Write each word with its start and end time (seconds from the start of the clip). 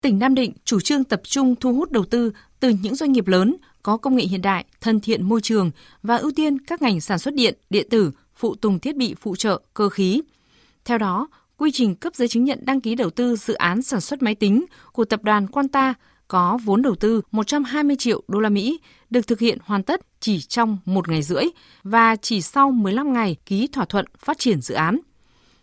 Tỉnh 0.00 0.18
Nam 0.18 0.34
Định 0.34 0.52
chủ 0.64 0.80
trương 0.80 1.04
tập 1.04 1.20
trung 1.24 1.56
thu 1.56 1.74
hút 1.74 1.90
đầu 1.90 2.04
tư 2.04 2.32
từ 2.60 2.68
những 2.68 2.94
doanh 2.94 3.12
nghiệp 3.12 3.26
lớn 3.26 3.56
có 3.82 3.96
công 3.96 4.16
nghệ 4.16 4.24
hiện 4.24 4.42
đại, 4.42 4.64
thân 4.80 5.00
thiện 5.00 5.28
môi 5.28 5.40
trường 5.40 5.70
và 6.02 6.16
ưu 6.16 6.30
tiên 6.30 6.58
các 6.58 6.82
ngành 6.82 7.00
sản 7.00 7.18
xuất 7.18 7.34
điện, 7.34 7.58
điện 7.70 7.86
tử, 7.90 8.12
phụ 8.34 8.54
tùng 8.54 8.78
thiết 8.78 8.96
bị 8.96 9.14
phụ 9.20 9.36
trợ, 9.36 9.60
cơ 9.74 9.88
khí. 9.88 10.22
Theo 10.84 10.98
đó, 10.98 11.28
quy 11.56 11.70
trình 11.72 11.94
cấp 11.94 12.14
giấy 12.14 12.28
chứng 12.28 12.44
nhận 12.44 12.58
đăng 12.62 12.80
ký 12.80 12.94
đầu 12.94 13.10
tư 13.10 13.36
dự 13.36 13.54
án 13.54 13.82
sản 13.82 14.00
xuất 14.00 14.22
máy 14.22 14.34
tính 14.34 14.64
của 14.92 15.04
tập 15.04 15.24
đoàn 15.24 15.46
Quanta 15.46 15.94
có 16.28 16.58
vốn 16.64 16.82
đầu 16.82 16.94
tư 16.94 17.22
120 17.30 17.96
triệu 17.98 18.22
đô 18.28 18.40
la 18.40 18.48
Mỹ 18.48 18.80
được 19.10 19.26
thực 19.26 19.40
hiện 19.40 19.58
hoàn 19.64 19.82
tất 19.82 20.00
chỉ 20.20 20.40
trong 20.40 20.78
một 20.84 21.08
ngày 21.08 21.22
rưỡi 21.22 21.44
và 21.82 22.16
chỉ 22.16 22.42
sau 22.42 22.70
15 22.70 23.12
ngày 23.12 23.36
ký 23.46 23.66
thỏa 23.66 23.84
thuận 23.84 24.06
phát 24.18 24.38
triển 24.38 24.60
dự 24.60 24.74
án. 24.74 24.98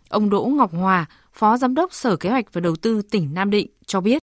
Ông 0.08 0.30
Đỗ 0.30 0.44
Ngọc 0.44 0.72
Hòa, 0.72 1.06
Phó 1.32 1.56
Giám 1.56 1.74
đốc 1.74 1.94
Sở 1.94 2.16
Kế 2.16 2.30
hoạch 2.30 2.52
và 2.52 2.60
Đầu 2.60 2.76
tư 2.76 3.02
tỉnh 3.02 3.34
Nam 3.34 3.50
Định 3.50 3.66
cho 3.86 4.00
biết. 4.00 4.27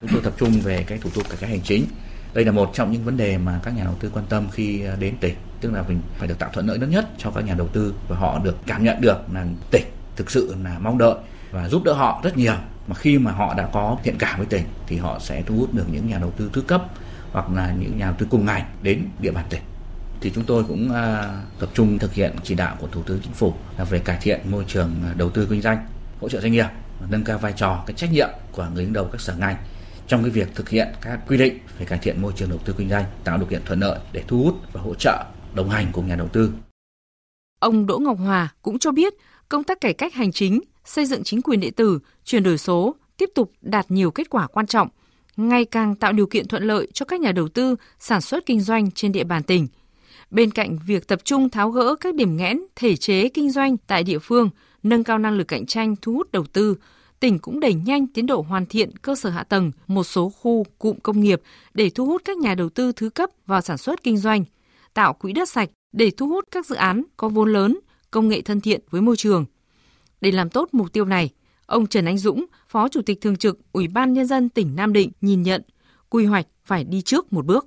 Chúng 0.00 0.10
tôi 0.12 0.22
tập 0.22 0.32
trung 0.38 0.60
về 0.60 0.84
cái 0.86 0.98
thủ 0.98 1.10
tục 1.14 1.24
cải 1.28 1.36
cách 1.40 1.50
hành 1.50 1.60
chính. 1.60 1.86
Đây 2.34 2.44
là 2.44 2.52
một 2.52 2.70
trong 2.74 2.92
những 2.92 3.04
vấn 3.04 3.16
đề 3.16 3.38
mà 3.38 3.60
các 3.62 3.76
nhà 3.76 3.84
đầu 3.84 3.94
tư 4.00 4.10
quan 4.14 4.24
tâm 4.28 4.48
khi 4.52 4.84
à, 4.84 4.96
đến 4.98 5.14
tỉnh, 5.20 5.34
tức 5.60 5.72
là 5.72 5.84
mình 5.88 6.00
phải 6.18 6.28
được 6.28 6.38
tạo 6.38 6.50
thuận 6.52 6.66
lợi 6.66 6.78
lớn 6.78 6.90
nhất 6.90 7.08
cho 7.18 7.30
các 7.30 7.44
nhà 7.44 7.54
đầu 7.54 7.68
tư 7.68 7.94
và 8.08 8.16
họ 8.16 8.38
được 8.44 8.56
cảm 8.66 8.84
nhận 8.84 9.00
được 9.00 9.18
là 9.32 9.46
tỉnh 9.70 9.84
thực 10.16 10.30
sự 10.30 10.54
là 10.64 10.78
mong 10.78 10.98
đợi 10.98 11.14
và 11.50 11.68
giúp 11.68 11.84
đỡ 11.84 11.92
họ 11.92 12.20
rất 12.24 12.36
nhiều. 12.36 12.54
Mà 12.86 12.94
khi 12.94 13.18
mà 13.18 13.32
họ 13.32 13.54
đã 13.54 13.68
có 13.72 13.98
thiện 14.04 14.16
cảm 14.18 14.38
với 14.38 14.46
tỉnh 14.46 14.62
thì 14.86 14.96
họ 14.96 15.18
sẽ 15.18 15.42
thu 15.46 15.56
hút 15.56 15.74
được 15.74 15.84
những 15.92 16.08
nhà 16.08 16.18
đầu 16.18 16.30
tư 16.30 16.50
thứ 16.52 16.60
cấp 16.60 16.82
hoặc 17.32 17.50
là 17.50 17.74
những 17.78 17.98
nhà 17.98 18.06
đầu 18.06 18.14
tư 18.18 18.26
cùng 18.30 18.46
ngành 18.46 18.64
đến 18.82 19.08
địa 19.20 19.30
bàn 19.30 19.44
tỉnh. 19.50 19.62
Thì 20.20 20.32
chúng 20.34 20.44
tôi 20.44 20.64
cũng 20.64 20.88
uh, 20.90 21.60
tập 21.60 21.68
trung 21.74 21.98
thực 21.98 22.12
hiện 22.12 22.32
chỉ 22.42 22.54
đạo 22.54 22.76
của 22.80 22.86
thủ 22.86 23.02
tướng 23.02 23.20
chính 23.22 23.32
phủ 23.32 23.54
là 23.78 23.84
về 23.84 23.98
cải 23.98 24.18
thiện 24.20 24.40
môi 24.50 24.64
trường 24.68 24.94
à, 25.04 25.14
đầu 25.16 25.30
tư 25.30 25.46
kinh 25.50 25.62
doanh 25.62 25.86
hỗ 26.20 26.28
trợ 26.28 26.40
doanh 26.40 26.52
nghiệp 26.52 26.66
nâng 27.08 27.24
cao 27.24 27.38
vai 27.38 27.52
trò 27.52 27.84
cái 27.86 27.94
trách 27.96 28.12
nhiệm 28.12 28.28
của 28.52 28.66
người 28.74 28.84
đứng 28.84 28.92
đầu 28.92 29.08
các 29.12 29.20
sở 29.20 29.34
ngành 29.36 29.56
trong 30.08 30.22
cái 30.22 30.30
việc 30.30 30.48
thực 30.54 30.68
hiện 30.68 30.88
các 31.00 31.20
quy 31.28 31.36
định 31.36 31.58
về 31.78 31.86
cải 31.86 31.98
thiện 31.98 32.22
môi 32.22 32.32
trường 32.36 32.50
đầu 32.50 32.58
tư 32.64 32.74
kinh 32.78 32.90
doanh 32.90 33.04
tạo 33.24 33.38
điều 33.38 33.46
kiện 33.46 33.62
thuận 33.64 33.80
lợi 33.80 33.98
để 34.12 34.24
thu 34.28 34.44
hút 34.44 34.54
và 34.72 34.80
hỗ 34.80 34.94
trợ 34.94 35.24
đồng 35.54 35.70
hành 35.70 35.86
cùng 35.92 36.06
nhà 36.06 36.16
đầu 36.16 36.28
tư. 36.28 36.50
Ông 37.58 37.86
Đỗ 37.86 37.98
Ngọc 37.98 38.18
Hòa 38.18 38.54
cũng 38.62 38.78
cho 38.78 38.92
biết 38.92 39.14
công 39.48 39.64
tác 39.64 39.80
cải 39.80 39.92
cách 39.92 40.14
hành 40.14 40.32
chính, 40.32 40.60
xây 40.84 41.06
dựng 41.06 41.24
chính 41.24 41.42
quyền 41.42 41.60
điện 41.60 41.72
tử, 41.72 41.98
chuyển 42.24 42.42
đổi 42.42 42.58
số 42.58 42.96
tiếp 43.16 43.30
tục 43.34 43.52
đạt 43.60 43.90
nhiều 43.90 44.10
kết 44.10 44.30
quả 44.30 44.46
quan 44.46 44.66
trọng, 44.66 44.88
ngày 45.36 45.64
càng 45.64 45.94
tạo 45.94 46.12
điều 46.12 46.26
kiện 46.26 46.48
thuận 46.48 46.62
lợi 46.62 46.88
cho 46.92 47.06
các 47.06 47.20
nhà 47.20 47.32
đầu 47.32 47.48
tư 47.48 47.76
sản 47.98 48.20
xuất 48.20 48.46
kinh 48.46 48.60
doanh 48.60 48.90
trên 48.90 49.12
địa 49.12 49.24
bàn 49.24 49.42
tỉnh. 49.42 49.68
Bên 50.30 50.50
cạnh 50.50 50.78
việc 50.86 51.08
tập 51.08 51.20
trung 51.24 51.50
tháo 51.50 51.70
gỡ 51.70 51.94
các 52.00 52.14
điểm 52.14 52.36
nghẽn 52.36 52.60
thể 52.76 52.96
chế 52.96 53.28
kinh 53.28 53.50
doanh 53.50 53.76
tại 53.76 54.02
địa 54.02 54.18
phương, 54.18 54.50
nâng 54.82 55.04
cao 55.04 55.18
năng 55.18 55.36
lực 55.36 55.48
cạnh 55.48 55.66
tranh 55.66 55.94
thu 56.02 56.12
hút 56.12 56.32
đầu 56.32 56.44
tư, 56.52 56.76
tỉnh 57.20 57.38
cũng 57.38 57.60
đẩy 57.60 57.74
nhanh 57.74 58.06
tiến 58.06 58.26
độ 58.26 58.44
hoàn 58.48 58.66
thiện 58.66 58.96
cơ 58.96 59.14
sở 59.14 59.30
hạ 59.30 59.42
tầng 59.42 59.72
một 59.86 60.04
số 60.04 60.30
khu 60.30 60.64
cụm 60.78 60.98
công 61.02 61.20
nghiệp 61.20 61.42
để 61.74 61.90
thu 61.90 62.06
hút 62.06 62.22
các 62.24 62.36
nhà 62.36 62.54
đầu 62.54 62.68
tư 62.68 62.92
thứ 62.92 63.10
cấp 63.10 63.30
vào 63.46 63.60
sản 63.60 63.78
xuất 63.78 64.02
kinh 64.02 64.16
doanh, 64.16 64.44
tạo 64.94 65.12
quỹ 65.12 65.32
đất 65.32 65.48
sạch 65.48 65.70
để 65.92 66.10
thu 66.16 66.28
hút 66.28 66.44
các 66.50 66.66
dự 66.66 66.74
án 66.74 67.02
có 67.16 67.28
vốn 67.28 67.52
lớn, 67.52 67.78
công 68.10 68.28
nghệ 68.28 68.40
thân 68.40 68.60
thiện 68.60 68.80
với 68.90 69.00
môi 69.00 69.16
trường. 69.16 69.44
Để 70.20 70.32
làm 70.32 70.50
tốt 70.50 70.68
mục 70.72 70.92
tiêu 70.92 71.04
này, 71.04 71.30
ông 71.66 71.86
Trần 71.86 72.04
Anh 72.04 72.18
Dũng, 72.18 72.46
Phó 72.68 72.88
Chủ 72.88 73.02
tịch 73.02 73.20
Thường 73.20 73.36
trực 73.36 73.58
Ủy 73.72 73.88
ban 73.88 74.12
Nhân 74.12 74.26
dân 74.26 74.48
tỉnh 74.48 74.76
Nam 74.76 74.92
Định 74.92 75.10
nhìn 75.20 75.42
nhận 75.42 75.62
quy 76.08 76.24
hoạch 76.24 76.46
phải 76.64 76.84
đi 76.84 77.02
trước 77.02 77.32
một 77.32 77.46
bước. 77.46 77.66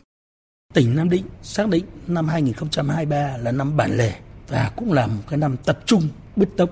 Tỉnh 0.74 0.96
Nam 0.96 1.10
Định 1.10 1.24
xác 1.42 1.68
định 1.70 1.86
năm 2.08 2.28
2023 2.28 3.38
là 3.38 3.52
năm 3.52 3.78
bản 3.78 3.98
lề 3.98 4.14
và 4.48 4.72
cũng 4.76 4.94
là 4.94 5.08
một 5.08 5.22
cái 5.28 5.40
năm 5.40 5.56
tập 5.66 5.80
trung 5.86 6.04
bứt 6.36 6.50
tốc 6.58 6.70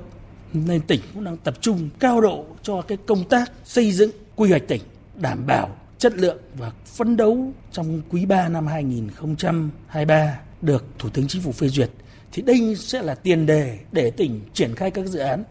nên 0.68 0.82
tỉnh 0.82 1.02
cũng 1.14 1.24
đang 1.24 1.38
tập 1.38 1.54
trung 1.62 1.90
cao 2.00 2.22
độ 2.22 2.46
cho 2.64 2.82
cái 2.82 2.98
công 3.06 3.24
tác 3.30 3.52
xây 3.64 3.92
dựng 3.92 4.12
quy 4.36 4.50
hoạch 4.50 4.68
tỉnh 4.68 4.82
đảm 5.16 5.48
bảo 5.48 5.70
chất 5.98 6.18
lượng 6.18 6.38
và 6.58 6.72
phấn 6.86 7.18
đấu 7.18 7.52
trong 7.72 8.02
quý 8.10 8.26
3 8.26 8.50
năm 8.50 8.68
2023 8.68 10.40
được 10.62 10.86
Thủ 11.00 11.10
tướng 11.10 11.28
Chính 11.28 11.42
phủ 11.42 11.52
phê 11.52 11.68
duyệt. 11.68 11.90
Thì 12.32 12.42
đây 12.42 12.76
sẽ 12.76 13.02
là 13.02 13.16
tiền 13.16 13.46
đề 13.46 13.80
để 13.92 14.12
tỉnh 14.12 14.42
triển 14.54 14.76
khai 14.76 14.92
các 14.92 15.06
dự 15.06 15.20
án. 15.20 15.44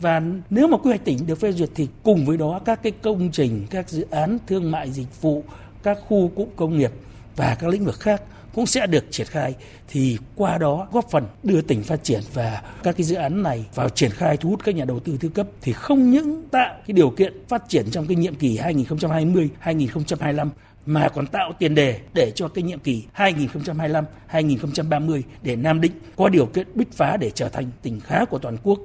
Và 0.00 0.22
nếu 0.50 0.68
mà 0.68 0.78
quy 0.78 0.88
hoạch 0.88 1.04
tỉnh 1.04 1.26
được 1.26 1.40
phê 1.40 1.52
duyệt 1.52 1.70
thì 1.74 1.88
cùng 2.02 2.26
với 2.26 2.36
đó 2.36 2.60
các 2.64 2.82
cái 2.82 2.92
công 3.02 3.30
trình, 3.32 3.66
các 3.70 3.90
dự 3.90 4.06
án 4.10 4.38
thương 4.46 4.70
mại 4.70 4.90
dịch 4.90 5.22
vụ, 5.22 5.44
các 5.82 5.98
khu 6.08 6.28
cụm 6.28 6.48
công 6.56 6.78
nghiệp 6.78 6.92
và 7.36 7.56
các 7.60 7.70
lĩnh 7.70 7.84
vực 7.84 8.00
khác 8.00 8.22
cũng 8.54 8.66
sẽ 8.66 8.86
được 8.86 9.04
triển 9.10 9.26
khai 9.26 9.54
thì 9.88 10.18
qua 10.36 10.58
đó 10.58 10.88
góp 10.92 11.10
phần 11.10 11.26
đưa 11.42 11.60
tỉnh 11.60 11.82
phát 11.82 12.04
triển 12.04 12.20
và 12.34 12.62
các 12.82 12.96
cái 12.96 13.04
dự 13.04 13.16
án 13.16 13.42
này 13.42 13.66
vào 13.74 13.88
triển 13.88 14.10
khai 14.10 14.36
thu 14.36 14.50
hút 14.50 14.64
các 14.64 14.74
nhà 14.74 14.84
đầu 14.84 15.00
tư 15.00 15.16
thứ 15.20 15.28
cấp 15.28 15.46
thì 15.60 15.72
không 15.72 16.10
những 16.10 16.48
tạo 16.50 16.74
cái 16.86 16.94
điều 16.94 17.10
kiện 17.10 17.32
phát 17.48 17.68
triển 17.68 17.90
trong 17.90 18.06
cái 18.06 18.16
nhiệm 18.16 18.34
kỳ 18.34 18.56
2020 18.56 19.50
2025 19.58 20.50
mà 20.86 21.08
còn 21.08 21.26
tạo 21.26 21.52
tiền 21.58 21.74
đề 21.74 22.00
để 22.14 22.32
cho 22.34 22.48
cái 22.48 22.64
nhiệm 22.64 22.78
kỳ 22.78 23.04
2025-2030 23.16 25.22
để 25.42 25.56
Nam 25.56 25.80
Định 25.80 25.92
có 26.16 26.28
điều 26.28 26.46
kiện 26.46 26.66
bứt 26.74 26.92
phá 26.92 27.16
để 27.16 27.30
trở 27.30 27.48
thành 27.48 27.70
tỉnh 27.82 28.00
khá 28.00 28.24
của 28.24 28.38
toàn 28.38 28.56
quốc. 28.62 28.80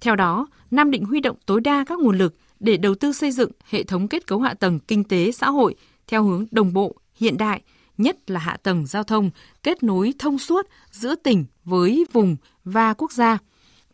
Theo 0.00 0.16
đó, 0.16 0.46
Nam 0.70 0.90
Định 0.90 1.04
huy 1.04 1.20
động 1.20 1.36
tối 1.46 1.60
đa 1.60 1.84
các 1.88 1.98
nguồn 1.98 2.18
lực 2.18 2.36
để 2.60 2.76
đầu 2.76 2.94
tư 2.94 3.12
xây 3.12 3.30
dựng 3.30 3.50
hệ 3.70 3.82
thống 3.82 4.08
kết 4.08 4.26
cấu 4.26 4.40
hạ 4.40 4.54
tầng 4.54 4.78
kinh 4.78 5.04
tế 5.04 5.32
xã 5.32 5.50
hội 5.50 5.74
theo 6.06 6.24
hướng 6.24 6.46
đồng 6.50 6.72
bộ, 6.72 6.94
hiện 7.14 7.36
đại, 7.36 7.62
nhất 7.98 8.30
là 8.30 8.40
hạ 8.40 8.56
tầng 8.62 8.86
giao 8.86 9.04
thông 9.04 9.30
kết 9.62 9.82
nối 9.82 10.14
thông 10.18 10.38
suốt 10.38 10.66
giữa 10.90 11.14
tỉnh 11.14 11.44
với 11.64 12.04
vùng 12.12 12.36
và 12.64 12.94
quốc 12.94 13.12
gia, 13.12 13.38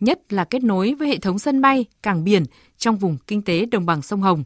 nhất 0.00 0.32
là 0.32 0.44
kết 0.44 0.62
nối 0.62 0.94
với 0.94 1.08
hệ 1.08 1.18
thống 1.18 1.38
sân 1.38 1.60
bay, 1.60 1.84
cảng 2.02 2.24
biển 2.24 2.44
trong 2.78 2.96
vùng 2.96 3.16
kinh 3.26 3.42
tế 3.42 3.66
đồng 3.66 3.86
bằng 3.86 4.02
sông 4.02 4.22
Hồng. 4.22 4.44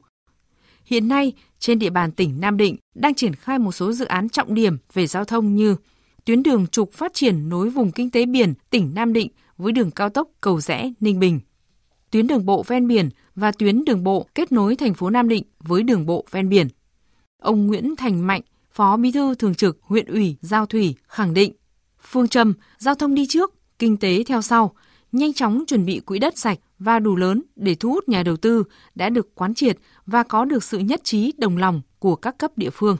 Hiện 0.84 1.08
nay, 1.08 1.32
trên 1.58 1.78
địa 1.78 1.90
bàn 1.90 2.12
tỉnh 2.12 2.40
Nam 2.40 2.56
Định 2.56 2.76
đang 2.94 3.14
triển 3.14 3.34
khai 3.34 3.58
một 3.58 3.72
số 3.72 3.92
dự 3.92 4.04
án 4.04 4.28
trọng 4.28 4.54
điểm 4.54 4.78
về 4.92 5.06
giao 5.06 5.24
thông 5.24 5.54
như 5.54 5.76
tuyến 6.24 6.42
đường 6.42 6.66
trục 6.66 6.92
phát 6.92 7.14
triển 7.14 7.48
nối 7.48 7.70
vùng 7.70 7.92
kinh 7.92 8.10
tế 8.10 8.26
biển 8.26 8.54
tỉnh 8.70 8.94
Nam 8.94 9.12
Định 9.12 9.28
với 9.56 9.72
đường 9.72 9.90
cao 9.90 10.08
tốc 10.08 10.28
Cầu 10.40 10.60
Rẽ 10.60 10.92
Ninh 11.00 11.20
Bình, 11.20 11.40
tuyến 12.10 12.26
đường 12.26 12.46
bộ 12.46 12.62
ven 12.62 12.88
biển 12.88 13.10
và 13.34 13.52
tuyến 13.52 13.84
đường 13.84 14.04
bộ 14.04 14.26
kết 14.34 14.52
nối 14.52 14.76
thành 14.76 14.94
phố 14.94 15.10
Nam 15.10 15.28
Định 15.28 15.44
với 15.60 15.82
đường 15.82 16.06
bộ 16.06 16.24
ven 16.30 16.48
biển. 16.48 16.68
Ông 17.42 17.66
Nguyễn 17.66 17.96
Thành 17.96 18.26
Mạnh, 18.26 18.42
Phó 18.74 18.96
Bí 18.96 19.12
thư 19.12 19.34
Thường 19.34 19.54
trực 19.54 19.78
huyện 19.82 20.06
ủy 20.06 20.36
Giao 20.40 20.66
Thủy 20.66 20.94
khẳng 21.08 21.34
định, 21.34 21.52
phương 22.02 22.28
châm 22.28 22.54
giao 22.78 22.94
thông 22.94 23.14
đi 23.14 23.26
trước, 23.28 23.54
kinh 23.78 23.96
tế 23.96 24.24
theo 24.24 24.42
sau, 24.42 24.74
nhanh 25.12 25.32
chóng 25.32 25.64
chuẩn 25.66 25.84
bị 25.84 26.00
quỹ 26.00 26.18
đất 26.18 26.38
sạch 26.38 26.58
và 26.78 26.98
đủ 26.98 27.16
lớn 27.16 27.42
để 27.56 27.74
thu 27.74 27.90
hút 27.90 28.08
nhà 28.08 28.22
đầu 28.22 28.36
tư 28.36 28.64
đã 28.94 29.08
được 29.08 29.34
quán 29.34 29.54
triệt 29.54 29.76
và 30.06 30.22
có 30.22 30.44
được 30.44 30.64
sự 30.64 30.78
nhất 30.78 31.00
trí 31.04 31.32
đồng 31.38 31.56
lòng 31.56 31.80
của 31.98 32.16
các 32.16 32.38
cấp 32.38 32.50
địa 32.56 32.70
phương. 32.70 32.96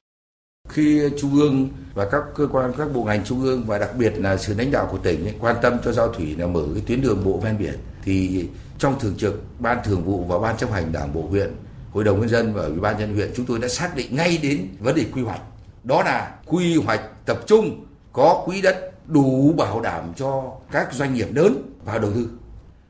Khi 0.69 1.01
Trung 1.21 1.35
ương 1.35 1.69
và 1.95 2.09
các 2.11 2.23
cơ 2.35 2.47
quan, 2.47 2.73
các 2.79 2.95
bộ 2.95 3.05
ngành 3.05 3.25
Trung 3.25 3.43
ương 3.43 3.65
và 3.67 3.79
đặc 3.79 3.91
biệt 3.99 4.13
là 4.17 4.37
sự 4.37 4.55
lãnh 4.59 4.71
đạo 4.71 4.89
của 4.91 4.99
tỉnh 4.99 5.29
quan 5.41 5.57
tâm 5.63 5.77
cho 5.85 5.93
giao 5.93 6.13
thủy 6.13 6.37
là 6.39 6.47
mở 6.47 6.67
cái 6.75 6.83
tuyến 6.87 7.01
đường 7.01 7.25
bộ 7.25 7.39
ven 7.39 7.59
biển 7.59 7.75
thì 8.05 8.47
trong 8.79 9.01
thường 9.01 9.15
trực 9.19 9.45
ban 9.59 9.79
thường 9.85 10.05
vụ 10.05 10.25
và 10.25 10.39
ban 10.39 10.57
chấp 10.57 10.73
hành 10.73 10.93
đảng 10.93 11.15
bộ 11.15 11.23
huyện 11.23 11.51
hội 11.93 12.05
đồng 12.05 12.21
nhân 12.21 12.29
dân 12.29 12.55
và 12.55 12.63
ủy 12.63 12.81
ban 12.81 12.99
nhân 12.99 13.15
huyện 13.15 13.31
chúng 13.37 13.47
tôi 13.47 13.59
đã 13.59 13.69
xác 13.69 13.97
định 13.97 14.17
ngay 14.17 14.39
đến 14.43 14.69
vấn 14.81 14.95
đề 14.95 15.05
quy 15.13 15.23
hoạch 15.23 15.41
đó 15.85 16.03
là 16.03 16.35
quy 16.47 16.77
hoạch 16.77 17.01
tập 17.27 17.39
trung 17.47 17.87
có 18.13 18.43
quỹ 18.47 18.63
đất 18.63 18.91
đủ 19.07 19.55
bảo 19.57 19.81
đảm 19.81 20.13
cho 20.17 20.53
các 20.71 20.93
doanh 20.93 21.15
nghiệp 21.15 21.29
lớn 21.35 21.63
vào 21.85 21.99
đầu 21.99 22.11
tư. 22.11 22.29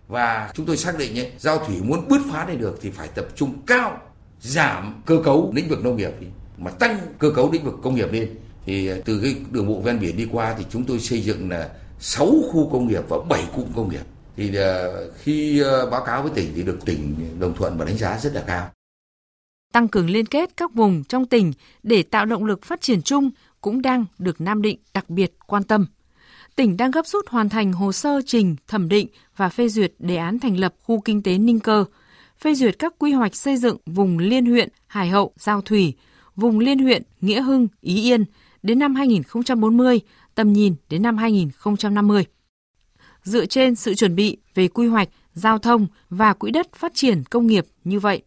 Và 0.08 0.50
chúng 0.54 0.66
tôi 0.66 0.76
xác 0.76 0.98
định 0.98 1.18
ấy, 1.18 1.32
giao 1.38 1.58
thủy 1.58 1.76
muốn 1.82 2.08
bứt 2.08 2.20
phá 2.32 2.44
này 2.44 2.56
được 2.56 2.78
thì 2.82 2.90
phải 2.90 3.08
tập 3.08 3.26
trung 3.34 3.54
cao 3.66 3.98
giảm 4.40 5.02
cơ 5.06 5.20
cấu 5.24 5.52
lĩnh 5.54 5.68
vực 5.68 5.84
nông 5.84 5.96
nghiệp. 5.96 6.12
Mà 6.58 6.70
tăng 6.70 6.98
cơ 7.18 7.30
cấu 7.30 7.52
lĩnh 7.52 7.64
vực 7.64 7.74
công 7.82 7.94
nghiệp 7.94 8.12
lên 8.12 8.34
thì 8.66 8.90
từ 9.04 9.20
cái 9.22 9.36
đường 9.50 9.68
bộ 9.68 9.80
ven 9.80 10.00
biển 10.00 10.16
đi 10.16 10.28
qua 10.32 10.54
thì 10.58 10.64
chúng 10.70 10.84
tôi 10.84 10.98
xây 10.98 11.22
dựng 11.22 11.50
là 11.50 11.68
6 12.00 12.26
khu 12.52 12.70
công 12.70 12.88
nghiệp 12.88 13.02
và 13.08 13.16
7 13.28 13.44
cụm 13.56 13.72
công 13.76 13.90
nghiệp. 13.90 14.04
Thì 14.36 14.54
ờ, 14.54 15.04
khi 15.22 15.60
ờ, 15.60 15.90
báo 15.90 16.04
cáo 16.04 16.22
với 16.22 16.32
tỉnh 16.34 16.52
thì 16.56 16.62
được 16.62 16.78
tỉnh 16.84 17.14
đồng 17.40 17.54
thuận 17.56 17.78
và 17.78 17.84
đánh 17.84 17.98
giá 17.98 18.18
rất 18.18 18.34
là 18.34 18.42
cao 18.46 18.70
tăng 19.74 19.88
cường 19.88 20.10
liên 20.10 20.26
kết 20.26 20.56
các 20.56 20.74
vùng 20.74 21.04
trong 21.04 21.26
tỉnh 21.26 21.52
để 21.82 22.02
tạo 22.02 22.26
động 22.26 22.44
lực 22.44 22.64
phát 22.64 22.80
triển 22.80 23.02
chung 23.02 23.30
cũng 23.60 23.82
đang 23.82 24.04
được 24.18 24.40
Nam 24.40 24.62
Định 24.62 24.78
đặc 24.94 25.10
biệt 25.10 25.32
quan 25.46 25.62
tâm. 25.62 25.86
Tỉnh 26.56 26.76
đang 26.76 26.90
gấp 26.90 27.06
rút 27.06 27.28
hoàn 27.28 27.48
thành 27.48 27.72
hồ 27.72 27.92
sơ 27.92 28.20
trình, 28.26 28.56
thẩm 28.68 28.88
định 28.88 29.08
và 29.36 29.48
phê 29.48 29.68
duyệt 29.68 29.92
đề 29.98 30.16
án 30.16 30.38
thành 30.38 30.58
lập 30.58 30.74
khu 30.82 31.00
kinh 31.00 31.22
tế 31.22 31.38
Ninh 31.38 31.60
Cơ, 31.60 31.84
phê 32.38 32.54
duyệt 32.54 32.78
các 32.78 32.94
quy 32.98 33.12
hoạch 33.12 33.36
xây 33.36 33.56
dựng 33.56 33.76
vùng 33.86 34.18
liên 34.18 34.46
huyện 34.46 34.68
Hải 34.86 35.08
Hậu, 35.08 35.32
Giao 35.36 35.60
Thủy, 35.60 35.94
vùng 36.36 36.58
liên 36.58 36.78
huyện 36.78 37.02
Nghĩa 37.20 37.42
Hưng, 37.42 37.68
Ý 37.80 38.02
Yên 38.02 38.24
đến 38.62 38.78
năm 38.78 38.94
2040, 38.94 40.00
tầm 40.34 40.52
nhìn 40.52 40.74
đến 40.90 41.02
năm 41.02 41.16
2050. 41.16 42.24
Dựa 43.22 43.46
trên 43.46 43.74
sự 43.74 43.94
chuẩn 43.94 44.16
bị 44.16 44.36
về 44.54 44.68
quy 44.68 44.86
hoạch, 44.86 45.08
giao 45.32 45.58
thông 45.58 45.86
và 46.10 46.32
quỹ 46.32 46.50
đất 46.50 46.74
phát 46.74 46.94
triển 46.94 47.22
công 47.30 47.46
nghiệp 47.46 47.66
như 47.84 48.00
vậy, 48.00 48.22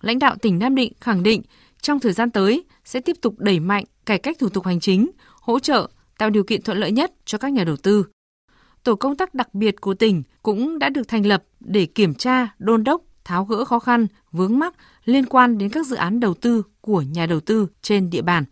lãnh 0.00 0.18
đạo 0.18 0.36
tỉnh 0.42 0.58
Nam 0.58 0.74
Định 0.74 0.92
khẳng 1.00 1.22
định 1.22 1.42
trong 1.82 2.00
thời 2.00 2.12
gian 2.12 2.30
tới 2.30 2.64
sẽ 2.84 3.00
tiếp 3.00 3.16
tục 3.20 3.34
đẩy 3.38 3.60
mạnh 3.60 3.84
cải 4.06 4.18
cách 4.18 4.36
thủ 4.38 4.48
tục 4.48 4.66
hành 4.66 4.80
chính, 4.80 5.10
hỗ 5.40 5.58
trợ, 5.58 5.88
tạo 6.18 6.30
điều 6.30 6.44
kiện 6.44 6.62
thuận 6.62 6.78
lợi 6.78 6.92
nhất 6.92 7.12
cho 7.24 7.38
các 7.38 7.52
nhà 7.52 7.64
đầu 7.64 7.76
tư. 7.76 8.06
Tổ 8.82 8.94
công 8.94 9.16
tác 9.16 9.34
đặc 9.34 9.54
biệt 9.54 9.80
của 9.80 9.94
tỉnh 9.94 10.22
cũng 10.42 10.78
đã 10.78 10.88
được 10.88 11.08
thành 11.08 11.26
lập 11.26 11.44
để 11.60 11.86
kiểm 11.86 12.14
tra, 12.14 12.54
đôn 12.58 12.84
đốc, 12.84 13.02
tháo 13.24 13.44
gỡ 13.44 13.64
khó 13.64 13.78
khăn, 13.78 14.06
vướng 14.32 14.58
mắc 14.58 14.74
liên 15.04 15.26
quan 15.26 15.58
đến 15.58 15.70
các 15.70 15.86
dự 15.86 15.96
án 15.96 16.20
đầu 16.20 16.34
tư 16.34 16.62
của 16.80 17.02
nhà 17.02 17.26
đầu 17.26 17.40
tư 17.40 17.68
trên 17.82 18.10
địa 18.10 18.22
bàn. 18.22 18.44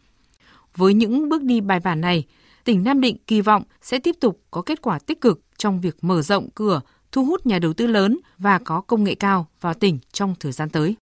Với 0.77 0.95
những 0.95 1.29
bước 1.29 1.43
đi 1.43 1.61
bài 1.61 1.81
bản 1.81 2.01
này, 2.01 2.25
tỉnh 2.65 2.85
Nam 2.85 3.01
Định 3.01 3.17
kỳ 3.27 3.41
vọng 3.41 3.63
sẽ 3.83 3.99
tiếp 3.99 4.17
tục 4.21 4.41
có 4.51 4.63
kết 4.63 4.83
quả 4.83 4.99
tích 4.99 5.21
cực 5.21 5.41
trong 5.59 5.81
việc 5.81 5.97
mở 6.03 6.23
rộng 6.23 6.49
cửa, 6.55 6.81
thu 7.13 7.25
hút 7.25 7.47
nhà 7.47 7.59
đầu 7.59 7.73
tư 7.73 7.87
lớn 7.87 8.19
và 8.39 8.59
có 8.59 8.81
công 8.81 9.05
nghệ 9.05 9.15
cao 9.15 9.47
vào 9.61 9.75
tỉnh 9.75 9.99
trong 10.13 10.35
thời 10.41 10.53
gian 10.53 10.71
tới. 10.71 10.97